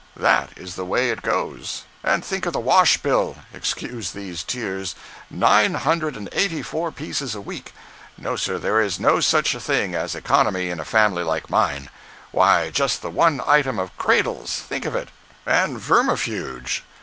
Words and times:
That 0.17 0.49
is 0.57 0.73
the 0.73 0.83
way 0.83 1.11
it 1.11 1.21
goes. 1.21 1.83
And 2.03 2.25
think 2.25 2.47
of 2.47 2.53
the 2.53 2.59
wash 2.59 2.97
bill—(excuse 2.97 4.13
these 4.13 4.43
tears)—nine 4.43 5.75
hundred 5.75 6.17
and 6.17 6.27
eighty 6.31 6.63
four 6.63 6.91
pieces 6.91 7.35
a 7.35 7.39
week! 7.39 7.71
No, 8.17 8.35
sir, 8.35 8.57
there 8.57 8.81
is 8.81 8.99
no 8.99 9.19
such 9.19 9.53
a 9.53 9.59
thing 9.59 9.93
as 9.93 10.15
economy 10.15 10.71
in 10.71 10.79
a 10.79 10.85
family 10.85 11.21
like 11.23 11.51
mine. 11.51 11.87
Why, 12.31 12.71
just 12.71 13.03
the 13.03 13.11
one 13.11 13.41
item 13.45 13.77
of 13.77 13.95
cradles—think 13.99 14.85
of 14.87 14.95
it! 14.95 15.09
And 15.45 15.79
vermifuge! 15.79 16.81